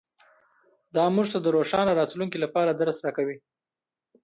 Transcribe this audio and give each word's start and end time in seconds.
دا 0.95 1.03
موږ 1.15 1.27
ته 1.33 1.39
د 1.41 1.47
روښانه 1.57 1.91
راتلونکي 1.99 2.37
لپاره 2.43 2.71
درس 2.73 2.97
راکوي 3.05 3.37